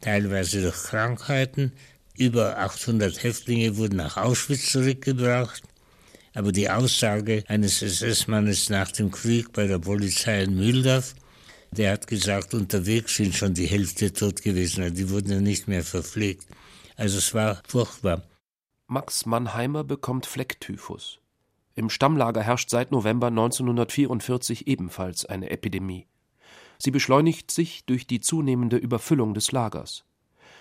teilweise 0.00 0.62
durch 0.62 0.82
Krankheiten, 0.82 1.72
über 2.18 2.58
800 2.58 3.22
Häftlinge 3.22 3.76
wurden 3.76 3.96
nach 3.96 4.16
Auschwitz 4.16 4.72
zurückgebracht. 4.72 5.62
Aber 6.34 6.52
die 6.52 6.70
Aussage 6.70 7.44
eines 7.48 7.82
SS-Mannes 7.82 8.70
nach 8.70 8.92
dem 8.92 9.10
Krieg 9.10 9.52
bei 9.52 9.66
der 9.66 9.78
Polizei 9.78 10.42
in 10.42 10.56
Mühldorf, 10.56 11.14
der 11.70 11.92
hat 11.92 12.06
gesagt, 12.06 12.54
unterwegs 12.54 13.16
sind 13.16 13.34
schon 13.34 13.54
die 13.54 13.66
Hälfte 13.66 14.12
tot 14.12 14.42
gewesen. 14.42 14.94
Die 14.94 15.10
wurden 15.10 15.32
ja 15.32 15.40
nicht 15.40 15.68
mehr 15.68 15.84
verpflegt. 15.84 16.46
Also 16.96 17.18
es 17.18 17.34
war 17.34 17.62
furchtbar. 17.66 18.24
Max 18.86 19.26
Mannheimer 19.26 19.84
bekommt 19.84 20.26
Flecktyphus. 20.26 21.18
Im 21.74 21.90
Stammlager 21.90 22.42
herrscht 22.42 22.70
seit 22.70 22.90
November 22.90 23.28
1944 23.28 24.66
ebenfalls 24.66 25.26
eine 25.26 25.50
Epidemie. 25.50 26.06
Sie 26.78 26.90
beschleunigt 26.90 27.50
sich 27.50 27.84
durch 27.84 28.06
die 28.06 28.20
zunehmende 28.20 28.76
Überfüllung 28.76 29.34
des 29.34 29.52
Lagers. 29.52 30.04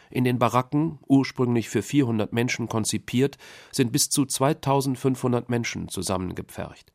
In 0.09 0.23
den 0.23 0.39
Baracken, 0.39 0.99
ursprünglich 1.07 1.69
für 1.69 1.81
400 1.81 2.33
Menschen 2.33 2.67
konzipiert, 2.67 3.37
sind 3.71 3.91
bis 3.91 4.09
zu 4.09 4.25
2500 4.25 5.49
Menschen 5.49 5.89
zusammengepfercht. 5.89 6.93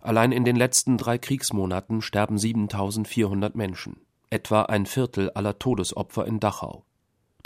Allein 0.00 0.32
in 0.32 0.44
den 0.44 0.56
letzten 0.56 0.98
drei 0.98 1.16
Kriegsmonaten 1.16 2.02
sterben 2.02 2.36
7400 2.36 3.54
Menschen, 3.54 3.96
etwa 4.28 4.62
ein 4.62 4.84
Viertel 4.84 5.30
aller 5.30 5.58
Todesopfer 5.58 6.26
in 6.26 6.40
Dachau. 6.40 6.84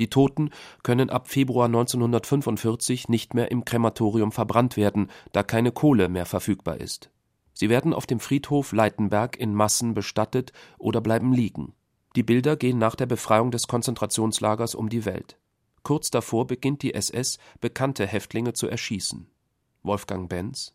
Die 0.00 0.11
Toten 0.11 0.50
können 0.83 1.11
ab 1.11 1.28
Februar 1.28 1.66
1945 1.66 3.09
nicht 3.09 3.35
mehr 3.35 3.50
im 3.50 3.64
Krematorium 3.64 4.33
verbrannt 4.33 4.76
werden, 4.76 5.11
da 5.33 5.42
keine 5.42 5.73
Kohle 5.73 6.09
mehr 6.09 6.26
verfügbar 6.26 6.80
ist. 6.80 7.11
Sie 7.52 7.68
werden 7.68 7.92
auf 7.92 8.07
dem 8.07 8.21
Friedhof 8.21 8.73
Leitenberg 8.73 9.37
in 9.37 9.52
Massen 9.54 9.95
bestattet 9.95 10.52
oder 10.78 11.00
bleiben 11.00 11.33
liegen. 11.33 11.75
Die 12.16 12.22
Bilder 12.22 12.56
gehen 12.56 12.78
nach 12.78 12.94
der 12.94 13.06
Befreiung 13.06 13.50
des 13.50 13.66
Konzentrationslagers 13.66 14.74
um 14.74 14.88
die 14.88 15.04
Welt. 15.04 15.38
Kurz 15.82 16.10
davor 16.10 16.46
beginnt 16.46 16.82
die 16.82 16.94
SS, 16.94 17.38
bekannte 17.60 18.06
Häftlinge 18.06 18.52
zu 18.52 18.68
erschießen. 18.68 19.26
Wolfgang 19.82 20.28
Benz 20.28 20.72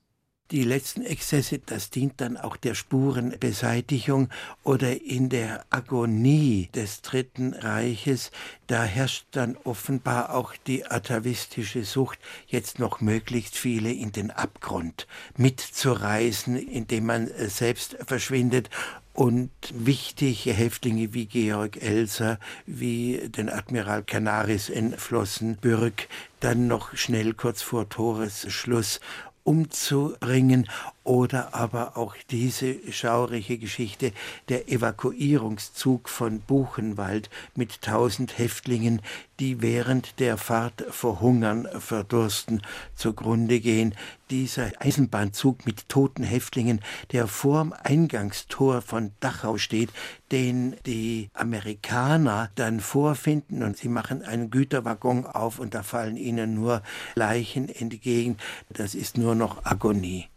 die 0.54 0.64
letzten 0.64 1.02
Exzesse, 1.02 1.60
das 1.66 1.90
dient 1.90 2.22
dann 2.22 2.38
auch 2.38 2.58
der 2.58 2.76
Spurenbeseitigung 2.76 4.30
oder 4.64 5.02
in 5.02 5.30
der 5.30 5.66
Agonie 5.72 6.70
des 6.76 7.02
Dritten 7.02 7.54
Reiches, 7.54 8.30
da 8.68 8.84
herrscht 8.84 9.26
dann 9.32 9.58
offenbar 9.64 10.36
auch 10.36 10.54
die 10.68 10.86
atavistische 10.86 11.84
Sucht, 11.84 12.20
jetzt 12.46 12.78
noch 12.78 13.02
möglichst 13.02 13.58
viele 13.58 13.92
in 13.92 14.12
den 14.12 14.30
Abgrund 14.30 15.08
mitzureißen, 15.38 16.56
indem 16.56 17.08
man 17.08 17.32
selbst 17.48 17.98
verschwindet 18.06 18.70
und 19.14 19.52
wichtige 19.74 20.54
Häftlinge 20.54 21.14
wie 21.14 21.28
Georg 21.28 21.82
Elser, 21.82 22.40
wie 22.66 23.30
den 23.30 23.50
Admiral 23.50 24.04
Canaris 24.04 24.70
entflossen, 24.70 25.58
Bürg, 25.58 26.08
dann 26.40 26.68
noch 26.68 26.96
schnell 26.96 27.34
kurz 27.34 27.62
vor 27.62 27.90
Toresschluss 27.90 29.00
umzubringen 29.44 30.70
oder 31.04 31.54
aber 31.54 31.98
auch 31.98 32.16
diese 32.30 32.76
schaurige 32.92 33.58
Geschichte 33.58 34.14
der 34.50 34.70
Evakuierungszug 34.70 36.08
von 36.08 36.40
Buchenwald 36.40 37.30
mit 37.56 37.82
tausend 37.82 38.38
Häftlingen, 38.38 39.02
die 39.40 39.62
während 39.62 40.20
der 40.20 40.38
Fahrt 40.38 40.86
verhungern, 40.90 41.68
verdursten, 41.80 42.62
zugrunde 42.96 43.60
gehen. 43.60 43.96
Dieser 44.30 44.72
Eisenbahnzug 44.80 45.66
mit 45.66 45.90
toten 45.90 46.24
Häftlingen, 46.24 46.80
der 47.12 47.28
vorm 47.28 47.74
Eingangstor 47.74 48.82
von 48.82 49.12
Dachau 49.20 49.58
steht, 49.58 49.90
den 50.32 50.76
die 50.86 51.30
Amerikaner 51.34 52.50
dann 52.56 52.80
vorfinden 52.80 53.64
und 53.64 53.78
sie 53.78 53.90
machen 53.90 54.24
einen 54.24 54.50
Güterwaggon 54.50 55.26
auf 55.26 55.60
und 55.60 55.74
da 55.74 55.84
fallen 55.84 56.18
ihnen 56.18 56.54
nur 56.54 56.82
Leichen 57.16 57.68
entgegen. 57.68 58.38
Das 58.70 58.96
ist 58.96 59.18
nur 59.18 59.36
noch 59.36 59.66
Agonie. 59.66 60.30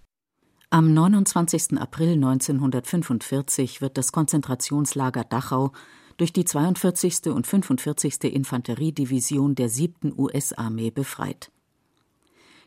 Am 0.69 0.93
29. 0.93 1.79
April 1.79 2.15
1945 2.15 3.81
wird 3.81 3.97
das 3.97 4.11
Konzentrationslager 4.11 5.23
Dachau 5.23 5.71
durch 6.17 6.33
die 6.33 6.45
42. 6.45 7.29
und 7.29 7.47
45. 7.47 8.25
Infanteriedivision 8.25 9.55
der 9.55 9.69
7. 9.69 10.13
US-Armee 10.19 10.91
befreit. 10.91 11.53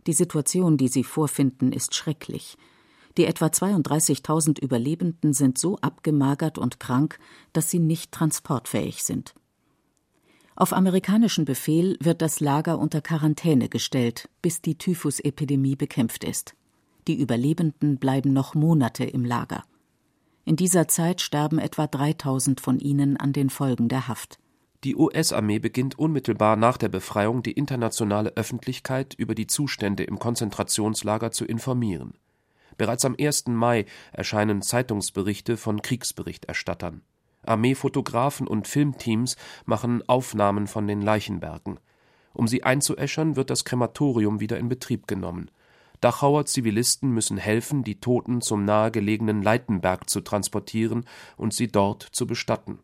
Die 0.08 0.14
Situation, 0.14 0.78
die 0.78 0.88
sie 0.88 1.04
vorfinden, 1.04 1.74
ist 1.74 1.94
schrecklich. 1.94 2.58
Die 3.18 3.26
etwa 3.26 3.48
32.000 3.48 4.62
Überlebenden 4.62 5.34
sind 5.34 5.58
so 5.58 5.78
abgemagert 5.80 6.58
und 6.58 6.80
krank, 6.80 7.20
dass 7.52 7.70
sie 7.70 7.80
nicht 7.80 8.14
transportfähig 8.14 9.04
sind. 9.04 9.36
Auf 10.56 10.72
amerikanischen 10.72 11.44
Befehl 11.44 11.98
wird 12.00 12.22
das 12.22 12.40
Lager 12.40 12.80
unter 12.80 13.02
Quarantäne 13.02 13.68
gestellt, 13.68 14.30
bis 14.42 14.62
die 14.62 14.78
Typhusepidemie 14.78 15.76
bekämpft 15.76 16.24
ist. 16.24 16.56
Die 17.10 17.20
Überlebenden 17.20 17.98
bleiben 17.98 18.34
noch 18.34 18.54
Monate 18.54 19.04
im 19.04 19.26
Lager. 19.26 19.64
In 20.46 20.58
dieser 20.58 20.88
Zeit 20.88 21.22
sterben 21.22 21.58
etwa 21.58 21.88
3000 21.88 22.62
von 22.62 22.78
ihnen 22.78 23.18
an 23.18 23.34
den 23.34 23.50
Folgen 23.50 23.90
der 23.90 24.08
Haft. 24.08 24.38
Die 24.84 24.96
US-Armee 24.96 25.58
beginnt 25.58 25.98
unmittelbar 25.98 26.56
nach 26.56 26.78
der 26.78 26.90
Befreiung 26.90 27.42
die 27.42 27.54
internationale 27.54 28.34
Öffentlichkeit 28.36 29.16
über 29.16 29.34
die 29.34 29.48
Zustände 29.48 30.04
im 30.04 30.20
Konzentrationslager 30.20 31.32
zu 31.32 31.46
informieren. 31.46 32.14
Bereits 32.78 33.06
am 33.06 33.16
1. 33.20 33.48
Mai 33.48 33.88
erscheinen 34.12 34.62
Zeitungsberichte 34.62 35.58
von 35.58 35.82
Kriegsberichterstattern. 35.82 37.02
Armeefotografen 37.44 38.46
und 38.46 38.68
Filmteams 38.68 39.36
machen 39.66 40.08
Aufnahmen 40.08 40.68
von 40.68 40.86
den 40.86 41.02
Leichenbergen. 41.02 41.80
Um 42.34 42.48
sie 42.48 42.62
einzuäschern, 42.62 43.36
wird 43.36 43.50
das 43.50 43.66
Krematorium 43.66 44.40
wieder 44.40 44.60
in 44.60 44.70
Betrieb 44.70 45.08
genommen. 45.08 45.50
Dachauer 46.02 46.46
Zivilisten 46.46 47.12
müssen 47.12 47.38
helfen, 47.38 47.84
die 47.84 48.00
Toten 48.00 48.42
zum 48.42 48.64
nahegelegenen 48.64 49.42
Leitenberg 49.42 50.10
zu 50.10 50.22
transportieren 50.22 51.06
und 51.36 51.54
sie 51.54 51.68
dort 51.68 52.04
zu 52.04 52.26
bestatten. 52.26 52.80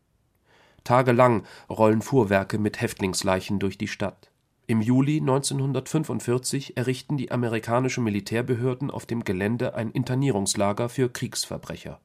Tagelang 0.84 1.44
rollen 1.70 2.02
Fuhrwerke 2.02 2.58
mit 2.58 2.80
Häftlingsleichen 2.80 3.58
durch 3.58 3.78
die 3.78 3.88
Stadt. 3.88 4.30
Im 4.68 4.80
Juli 4.80 5.20
1945 5.20 6.76
errichten 6.76 7.16
die 7.16 7.30
amerikanischen 7.30 8.04
Militärbehörden 8.04 8.90
auf 8.90 9.06
dem 9.06 9.24
Gelände 9.24 9.74
ein 9.74 9.90
Internierungslager 9.90 10.88
für 10.88 11.08
Kriegsverbrecher 11.08 12.00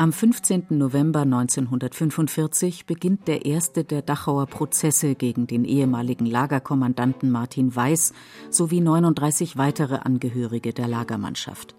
Am 0.00 0.14
15. 0.14 0.68
November 0.70 1.20
1945 1.20 2.86
beginnt 2.86 3.28
der 3.28 3.44
erste 3.44 3.84
der 3.84 4.00
Dachauer 4.00 4.46
Prozesse 4.46 5.14
gegen 5.14 5.46
den 5.46 5.66
ehemaligen 5.66 6.24
Lagerkommandanten 6.24 7.30
Martin 7.30 7.76
Weiß 7.76 8.14
sowie 8.48 8.80
39 8.80 9.58
weitere 9.58 9.96
Angehörige 9.96 10.72
der 10.72 10.88
Lagermannschaft. 10.88 11.74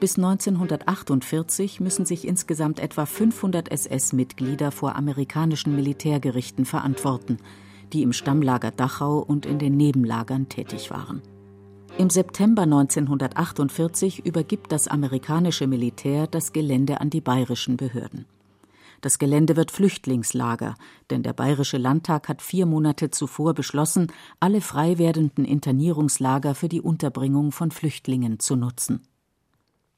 Bis 0.00 0.16
1948 0.16 1.80
müssen 1.80 2.06
sich 2.06 2.26
insgesamt 2.26 2.80
etwa 2.80 3.04
500 3.04 3.70
SS-Mitglieder 3.70 4.70
vor 4.70 4.96
amerikanischen 4.96 5.76
Militärgerichten 5.76 6.64
verantworten, 6.64 7.36
die 7.92 8.00
im 8.00 8.14
Stammlager 8.14 8.70
Dachau 8.70 9.18
und 9.18 9.44
in 9.44 9.58
den 9.58 9.76
Nebenlagern 9.76 10.48
tätig 10.48 10.90
waren. 10.90 11.20
Im 11.98 12.08
September 12.08 12.62
1948 12.62 14.24
übergibt 14.24 14.72
das 14.72 14.88
amerikanische 14.88 15.66
Militär 15.66 16.26
das 16.26 16.52
Gelände 16.52 17.00
an 17.00 17.10
die 17.10 17.20
bayerischen 17.20 17.76
Behörden. 17.76 18.24
Das 19.02 19.18
Gelände 19.18 19.56
wird 19.56 19.70
Flüchtlingslager, 19.70 20.74
denn 21.10 21.22
der 21.22 21.34
Bayerische 21.34 21.76
Landtag 21.76 22.28
hat 22.28 22.40
vier 22.40 22.66
Monate 22.66 23.10
zuvor 23.10 23.52
beschlossen, 23.52 24.10
alle 24.40 24.60
frei 24.60 24.96
werdenden 24.96 25.44
Internierungslager 25.44 26.54
für 26.54 26.68
die 26.68 26.80
Unterbringung 26.80 27.52
von 27.52 27.70
Flüchtlingen 27.70 28.38
zu 28.38 28.56
nutzen. 28.56 29.06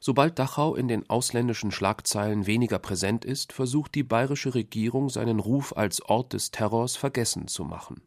Sobald 0.01 0.39
Dachau 0.39 0.75
in 0.75 0.89
den 0.89 1.09
ausländischen 1.09 1.71
Schlagzeilen 1.71 2.47
weniger 2.47 2.79
präsent 2.79 3.25
ist, 3.25 3.53
versucht 3.53 3.95
die 3.95 4.03
bayerische 4.03 4.55
Regierung, 4.55 5.11
seinen 5.11 5.39
Ruf 5.39 5.77
als 5.77 6.03
Ort 6.03 6.33
des 6.33 6.51
Terrors 6.51 6.97
vergessen 6.97 7.47
zu 7.47 7.65
machen. 7.65 8.03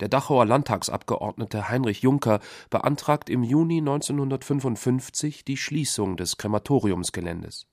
Der 0.00 0.08
Dachauer 0.08 0.44
Landtagsabgeordnete 0.46 1.68
Heinrich 1.68 2.02
Juncker 2.02 2.40
beantragt 2.68 3.30
im 3.30 3.42
Juni 3.44 3.78
1955 3.78 5.44
die 5.44 5.56
Schließung 5.56 6.16
des 6.16 6.36
Krematoriumsgeländes. 6.36 7.66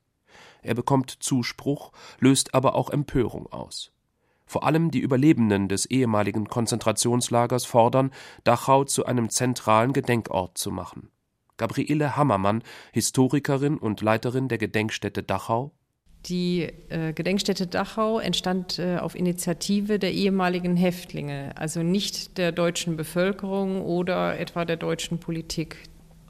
Er 0.62 0.76
bekommt 0.76 1.10
Zuspruch, 1.10 1.92
löst 2.20 2.54
aber 2.54 2.76
auch 2.76 2.90
Empörung 2.92 3.52
aus. 3.52 3.92
Vor 4.46 4.66
allem 4.66 4.92
die 4.92 5.00
Überlebenden 5.00 5.68
des 5.68 5.86
ehemaligen 5.86 6.48
Konzentrationslagers 6.48 7.66
fordern, 7.66 8.12
Dachau 8.44 8.84
zu 8.84 9.06
einem 9.06 9.30
zentralen 9.30 9.94
Gedenkort 9.94 10.58
zu 10.58 10.72
machen. 10.72 11.10
Gabriele 11.58 12.18
Hammermann, 12.18 12.64
Historikerin 12.92 13.78
und 13.78 14.02
Leiterin 14.02 14.48
der 14.48 14.58
Gedenkstätte 14.58 15.24
Dachau 15.24 15.72
die 16.26 16.70
äh, 16.90 17.14
Gedenkstätte 17.14 17.68
Dachau 17.68 18.20
entstand 18.20 18.78
äh, 18.78 18.98
auf 18.98 19.16
Initiative 19.16 19.98
der 19.98 20.14
ehemaligen 20.14 20.76
Häftlinge, 20.76 21.52
also 21.56 21.82
nicht 21.82 22.38
der 22.38 22.52
deutschen 22.52 22.96
Bevölkerung 22.96 23.82
oder 23.82 24.40
etwa 24.40 24.66
der 24.66 24.78
deutschen 24.78 25.20
Politik. 25.20 25.78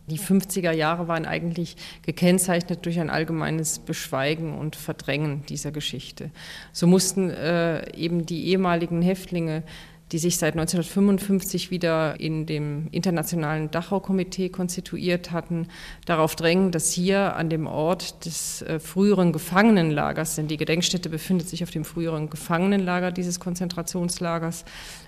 Die 0.07 0.17
50er 0.17 0.71
Jahre 0.71 1.07
waren 1.07 1.25
eigentlich 1.25 1.75
gekennzeichnet 2.05 2.85
durch 2.85 2.99
ein 2.99 3.09
allgemeines 3.09 3.79
Beschweigen 3.79 4.57
und 4.57 4.75
Verdrängen 4.75 5.45
dieser 5.47 5.71
Geschichte. 5.71 6.31
So 6.73 6.87
mussten 6.87 7.29
äh, 7.29 7.95
eben 7.95 8.25
die 8.25 8.47
ehemaligen 8.47 9.01
Häftlinge 9.01 9.63
die 10.11 10.19
sich 10.19 10.37
seit 10.37 10.53
1955 10.53 11.71
wieder 11.71 12.19
in 12.19 12.45
dem 12.45 12.87
internationalen 12.91 13.71
Dachau-Komitee 13.71 14.49
konstituiert 14.49 15.31
hatten, 15.31 15.67
darauf 16.05 16.35
drängen, 16.35 16.71
dass 16.71 16.91
hier 16.91 17.35
an 17.35 17.49
dem 17.49 17.67
Ort 17.67 18.25
des 18.25 18.61
äh, 18.63 18.79
früheren 18.79 19.31
Gefangenenlagers, 19.31 20.35
denn 20.35 20.47
die 20.47 20.57
Gedenkstätte 20.57 21.09
befindet 21.09 21.47
sich 21.47 21.63
auf 21.63 21.71
dem 21.71 21.85
früheren 21.85 22.29
Gefangenenlager 22.29 23.11
dieses 23.11 23.39
Konzentrationslagers, 23.39 24.65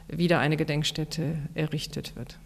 wieder 0.08 0.40
eine 0.40 0.58
Gedenkstätte 0.58 1.38
errichtet 1.54 2.16
wird. 2.16 2.38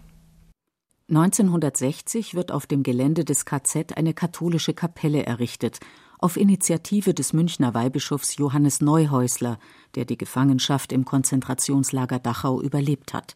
1960 1.09 2.35
wird 2.35 2.51
auf 2.51 2.65
dem 2.65 2.83
Gelände 2.83 3.23
des 3.23 3.45
KZ 3.45 3.97
eine 3.97 4.13
katholische 4.13 4.73
Kapelle 4.73 5.25
errichtet 5.25 5.79
auf 6.19 6.37
Initiative 6.37 7.13
des 7.13 7.33
Münchner 7.33 7.73
Weihbischofs 7.73 8.37
Johannes 8.37 8.81
Neuhäusler, 8.81 9.59
der 9.95 10.05
die 10.05 10.17
Gefangenschaft 10.17 10.91
im 10.91 11.05
Konzentrationslager 11.05 12.19
Dachau 12.19 12.61
überlebt 12.61 13.13
hat. 13.13 13.35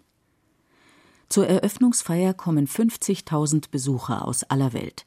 Zur 1.30 1.48
Eröffnungsfeier 1.48 2.34
kommen 2.34 2.68
50.000 2.68 3.72
Besucher 3.72 4.28
aus 4.28 4.44
aller 4.44 4.74
Welt. 4.74 5.06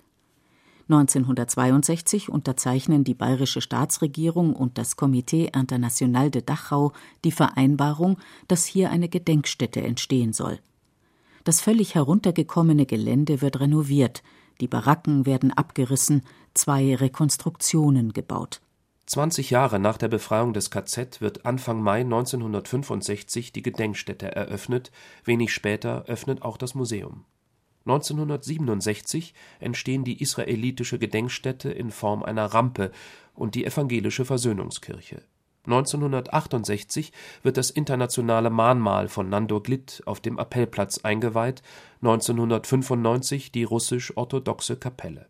1962 0.89 2.29
unterzeichnen 2.29 3.05
die 3.05 3.15
bayerische 3.15 3.63
Staatsregierung 3.63 4.55
und 4.55 4.77
das 4.77 4.99
Comité 4.99 5.55
International 5.55 6.31
de 6.31 6.43
Dachau 6.43 6.93
die 7.25 7.33
Vereinbarung, 7.33 8.19
dass 8.49 8.67
hier 8.67 8.91
eine 8.91 9.09
Gedenkstätte 9.09 9.81
entstehen 9.81 10.35
soll. 10.35 10.59
Das 11.45 11.61
völlig 11.61 11.95
heruntergekommene 11.95 12.87
Gelände 12.87 13.41
wird 13.41 13.61
renoviert, 13.61 14.23
die 14.61 14.69
Baracken 14.69 15.27
werden 15.27 15.53
abgerissen, 15.53 16.23
zwei 16.55 16.95
Rekonstruktionen 16.95 18.13
gebaut. 18.13 18.61
20 19.07 19.51
Jahre 19.51 19.79
nach 19.79 19.99
der 19.99 20.09
Befreiung 20.09 20.55
des 20.55 20.71
KZ 20.71 21.21
wird 21.21 21.45
Anfang 21.45 21.83
Mai 21.83 22.01
1965 22.01 23.53
die 23.53 23.63
Gedenkstätte 23.63 24.35
eröffnet, 24.35 24.91
wenig 25.25 25.53
später 25.53 26.05
öffnet 26.07 26.41
auch 26.43 26.57
das 26.57 26.75
Museum. 26.75 27.25
1967 27.87 29.35
entstehen 29.61 30.05
die 30.05 30.23
Israelitische 30.23 30.99
Gedenkstätte 30.99 31.71
in 31.71 31.91
Form 31.91 32.23
einer 32.23 32.47
Rampe 32.47 32.93
und 33.35 33.55
die 33.55 33.67
Evangelische 33.67 34.25
Versöhnungskirche. 34.25 35.23
1968 35.67 37.13
wird 37.43 37.57
das 37.57 37.71
internationale 37.71 38.51
Mahnmal 38.51 39.09
von 39.09 39.29
Nandor 39.29 39.63
Glitt 39.63 40.03
auf 40.07 40.21
dem 40.21 40.39
Appellplatz 40.39 40.99
eingeweiht, 40.99 41.63
1995 42.03 43.53
die 43.53 43.65
russisch-orthodoxe 43.65 44.77
Kapelle. 44.77 45.27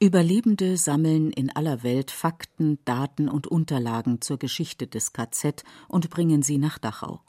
Überlebende 0.00 0.76
sammeln 0.76 1.32
in 1.32 1.50
aller 1.50 1.82
Welt 1.82 2.12
Fakten, 2.12 2.78
Daten 2.84 3.28
und 3.28 3.48
Unterlagen 3.48 4.20
zur 4.20 4.38
Geschichte 4.38 4.86
des 4.86 5.12
KZ 5.12 5.64
und 5.88 6.08
bringen 6.08 6.42
sie 6.42 6.56
nach 6.56 6.78
Dachau. 6.78 7.20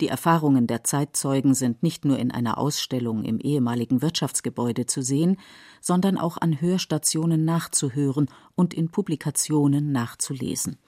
Die 0.00 0.06
Erfahrungen 0.06 0.68
der 0.68 0.84
Zeitzeugen 0.84 1.54
sind 1.54 1.82
nicht 1.82 2.04
nur 2.04 2.16
in 2.20 2.30
einer 2.30 2.58
Ausstellung 2.58 3.24
im 3.24 3.40
ehemaligen 3.40 4.02
Wirtschaftsgebäude 4.02 4.86
zu 4.86 5.02
sehen, 5.02 5.36
sondern 5.80 6.16
auch 6.16 6.36
an 6.36 6.60
Hörstationen 6.60 7.44
nachzuhören 7.44 8.30
und 8.54 8.72
in 8.72 8.88
Publikationen 8.88 9.90
nachzulesen. 9.90 10.78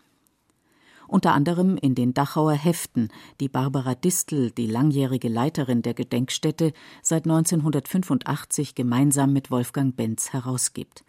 Unter 1.08 1.32
anderem 1.32 1.78
in 1.78 1.94
den 1.94 2.12
Dachauer 2.12 2.52
Heften, 2.52 3.08
die 3.40 3.48
Barbara 3.48 3.94
Distel, 3.94 4.50
die 4.50 4.66
langjährige 4.66 5.28
Leiterin 5.28 5.80
der 5.80 5.94
Gedenkstätte, 5.94 6.74
seit 7.02 7.24
1985 7.24 8.74
gemeinsam 8.74 9.32
mit 9.32 9.50
Wolfgang 9.50 9.96
Benz 9.96 10.34
herausgibt. 10.34 11.04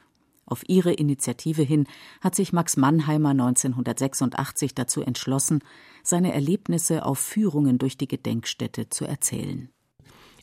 Auf 0.45 0.63
ihre 0.67 0.93
Initiative 0.93 1.61
hin 1.63 1.85
hat 2.21 2.33
sich 2.33 2.53
Max 2.53 2.77
Mannheimer 2.77 3.31
1986 3.31 4.73
dazu 4.73 5.01
entschlossen, 5.01 5.59
seine 6.01 6.33
Erlebnisse 6.33 7.05
auf 7.05 7.19
Führungen 7.19 7.77
durch 7.77 7.97
die 7.97 8.07
Gedenkstätte 8.07 8.89
zu 8.89 9.03
erzählen. 9.05 9.69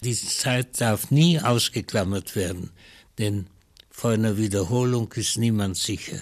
Diese 0.05 0.29
Zeit 0.29 0.83
darf 0.83 1.11
nie 1.11 1.40
ausgeklammert 1.40 2.37
werden, 2.37 2.71
denn 3.19 3.47
vor 3.88 4.11
einer 4.11 4.37
Wiederholung 4.37 5.11
ist 5.14 5.38
niemand 5.38 5.79
sicher. 5.79 6.19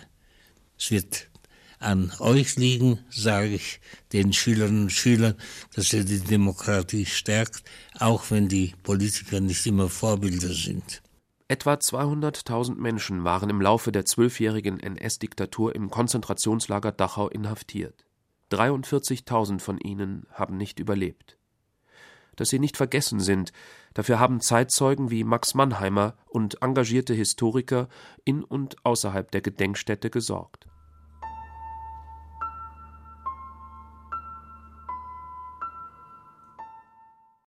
Es 0.78 0.92
wird 0.92 1.28
an 1.78 2.12
euch 2.18 2.56
liegen, 2.56 2.98
sage 3.10 3.54
ich 3.54 3.80
den 4.12 4.32
Schülerinnen 4.32 4.84
und 4.84 4.92
Schülern, 4.92 5.34
dass 5.74 5.92
ihr 5.92 6.04
die 6.04 6.20
Demokratie 6.20 7.06
stärkt, 7.06 7.62
auch 7.98 8.30
wenn 8.30 8.48
die 8.48 8.74
Politiker 8.82 9.40
nicht 9.40 9.66
immer 9.66 9.88
Vorbilder 9.88 10.52
sind. 10.52 11.02
Etwa 11.46 11.74
200.000 11.74 12.76
Menschen 12.76 13.24
waren 13.24 13.50
im 13.50 13.60
Laufe 13.60 13.92
der 13.92 14.06
zwölfjährigen 14.06 14.80
NS-Diktatur 14.80 15.74
im 15.74 15.90
Konzentrationslager 15.90 16.90
Dachau 16.90 17.28
inhaftiert. 17.28 18.06
43.000 18.50 19.60
von 19.60 19.78
ihnen 19.78 20.26
haben 20.32 20.56
nicht 20.56 20.78
überlebt. 20.78 21.36
Dass 22.36 22.48
sie 22.48 22.58
nicht 22.58 22.76
vergessen 22.76 23.20
sind, 23.20 23.52
dafür 23.92 24.18
haben 24.18 24.40
Zeitzeugen 24.40 25.10
wie 25.10 25.22
Max 25.22 25.54
Mannheimer 25.54 26.16
und 26.28 26.62
engagierte 26.62 27.14
Historiker 27.14 27.88
in 28.24 28.42
und 28.42 28.84
außerhalb 28.84 29.30
der 29.30 29.40
Gedenkstätte 29.40 30.10
gesorgt 30.10 30.66